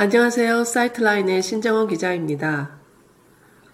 [0.00, 0.62] 안녕하세요.
[0.62, 2.78] 사이트라인의 신정원 기자입니다.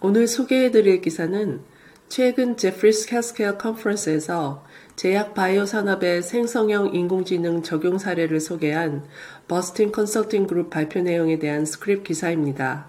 [0.00, 1.60] 오늘 소개해드릴 기사는
[2.08, 4.64] 최근 제프리스 헬스케어 컨퍼런스에서
[4.96, 9.04] 제약 바이오 산업의 생성형 인공지능 적용 사례를 소개한
[9.48, 12.88] 보스턴 컨설팅 그룹 발표 내용에 대한 Scrip 기사입니다.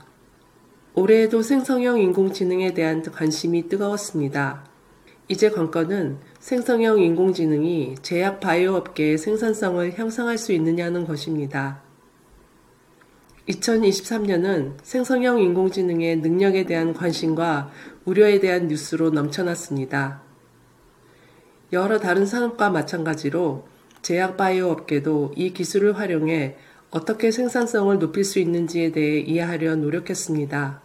[0.93, 4.63] 올해에도 생성형 인공지능에 대한 관심이 뜨거웠습니다.
[5.27, 11.84] 이제 관건은 생성형 인공지능이 제약 바이오 업계의 생산성을 향상할 수 있느냐는 것입니다.
[13.47, 17.71] 2023년은 생성형 인공지능의 능력에 대한 관심과
[18.05, 20.21] 우려에 대한 뉴스로 넘쳐났습니다.
[21.73, 23.67] 여러 다른 산업과 마찬가지로
[24.01, 26.55] 제약 바이오 업계도 이 기술을 활용해
[26.91, 30.81] 어떻게 생산성을 높일 수 있는지에 대해 이해하려 노력했습니다.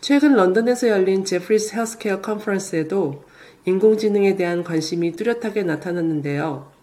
[0.00, 3.24] 최근 런던에서 열린 제프리스 헬스케어 컨퍼런스에도
[3.66, 6.79] 인공지능에 대한 관심이 뚜렷하게 나타났는데요.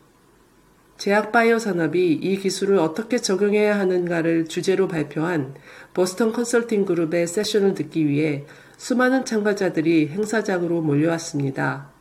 [0.97, 5.53] 제약 바이오 산업이 이 기술을 어떻게 적용해야 하는가를 주제로 발표한
[5.93, 8.45] 보스턴 컨설팅 그룹의 세션을 듣기 위해
[8.77, 11.91] 수많은 참가자들이 행사장으로 몰려왔습니다.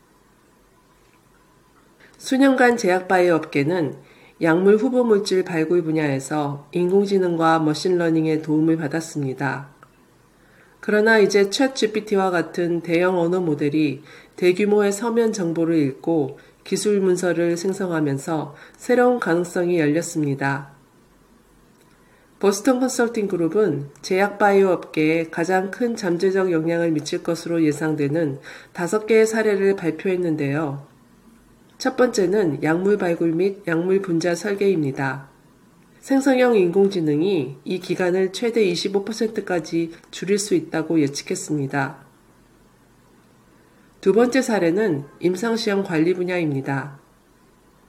[2.17, 3.97] 수년간 제약 바이오 업계는
[4.41, 9.77] 약물 후보 물질 발굴 분야에서 인공지능과 machine learning의 도움을 받았습니다.
[10.81, 14.03] 그러나 이제 ChatGPT와 같은 대형 언어 모델이
[14.37, 20.73] 대규모의 서면 정보를 읽고 기술 문서를 생성하면서 새로운 가능성이 열렸습니다.
[22.41, 28.41] 보스턴 컨설팅 그룹은 제약 바이오 업계에 가장 큰 잠재적 영향을 미칠 것으로 예상되는
[28.73, 30.87] 다섯 개의 사례를 발표했는데요.
[31.79, 35.29] 첫 번째는 약물 발굴 및 약물 분자 설계입니다.
[36.01, 42.06] 생성형 인공지능이 이 기간을 최대 25%까지 줄일 수 있다고 예측했습니다.
[44.07, 47.01] 두 번째 사례는 임상시험 관리 분야입니다.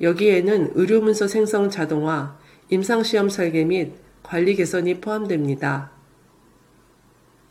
[0.02, 2.40] 여기에는 의료문서 생성 자동화,
[2.72, 5.92] 임상시험 설계 및 관리 개선이 포함됩니다.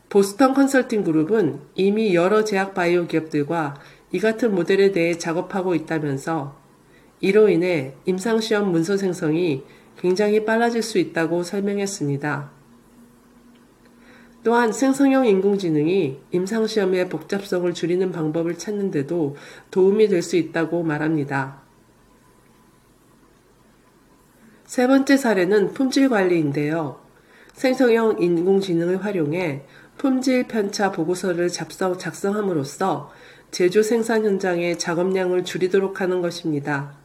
[0.09, 3.79] 보스턴 컨설팅 그룹은 이미 여러 제약 바이오 기업들과
[4.11, 6.59] 이 같은 모델에 대해 작업하고 있다면서
[7.21, 9.63] 이로 인해 임상시험 문서 생성이
[9.97, 12.56] 굉장히 빨라질 수 있다고 설명했습니다.
[14.47, 19.35] 또한 생성형 인공지능이 임상시험의 복잡성을 줄이는 방법을 찾는데도
[19.71, 21.63] 도움이 될 수 있다고 말합니다.
[24.65, 27.01] 세 번째 사례는 품질 관리인데요.
[27.55, 29.65] 생성형 인공지능을 활용해
[29.97, 33.11] 품질 편차 보고서를 작성, 작성함으로써
[33.51, 36.95] 제조 생산 현장의 작업량을 줄이도록 하는 것입니다.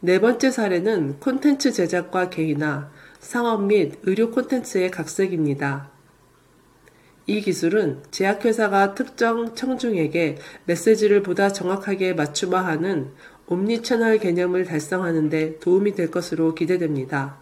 [0.00, 2.90] 네 번째 사례는 콘텐츠 제작과 개인화,
[3.20, 5.90] 상업 및 의료 콘텐츠의 각색입니다.
[7.26, 13.12] 이 기술은 제약회사가 특정 청중에게 메시지를 보다 정확하게 맞춤화하는
[13.46, 17.36] 옴니 채널 개념을 달성하는 데 도움이 될 것으로 기대됩니다.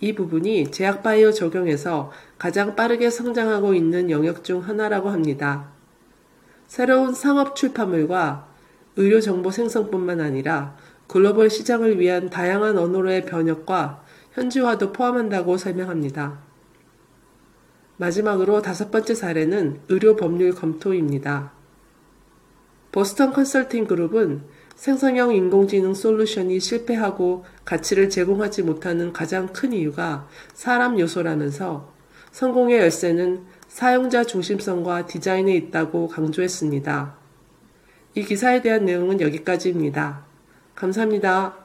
[0.00, 5.70] 이 부분이 제약 바이오 적용에서 가장 빠르게 성장하고 있는 영역 중 하나라고 합니다.
[6.66, 8.48] 새로운 상업 출판물과
[8.96, 10.76] 의료 정보 생성뿐만 아니라
[11.12, 14.02] 글로벌 시장을 위한 다양한 언어로의 번역과
[14.32, 16.38] 현지화도 포함한다고 설명합니다.
[17.98, 21.52] 마지막으로 다섯 번째 사례는 의료 법률 검토입니다.
[22.92, 31.92] 보스턴 컨설팅 그룹은 생성형 인공지능 솔루션이 실패하고 가치를 제공하지 못하는 가장 큰 이유가 사람 요소라면서
[32.30, 37.16] 성공의 열쇠는 사용자 중심성과 디자인에 있다고 강조했습니다.
[38.14, 40.31] 이 기사에 대한 내용은 여기까지입니다.
[40.82, 41.61] 감사합니다.